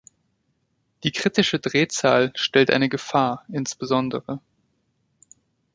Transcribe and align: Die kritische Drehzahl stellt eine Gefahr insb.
Die 1.03 1.11
kritische 1.11 1.59
Drehzahl 1.59 2.31
stellt 2.33 2.71
eine 2.71 2.89
Gefahr 2.89 3.45
insb. 3.49 3.83